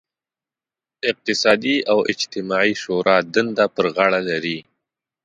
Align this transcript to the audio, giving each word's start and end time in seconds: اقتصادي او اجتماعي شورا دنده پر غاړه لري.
اقتصادي 1.11 1.75
او 1.91 1.97
اجتماعي 2.13 2.73
شورا 2.81 3.17
دنده 3.33 3.65
پر 3.75 3.85
غاړه 3.95 4.21
لري. 4.29 4.57